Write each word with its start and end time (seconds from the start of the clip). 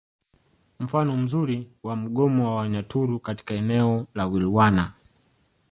Mfano 0.79 1.17
mzuri 1.17 1.67
wa 1.83 1.95
mgomo 1.95 2.47
wa 2.49 2.55
Wanyaturu 2.55 3.19
katika 3.19 3.53
eneo 3.53 4.07
la 4.13 4.25
Wilwana 4.25 4.93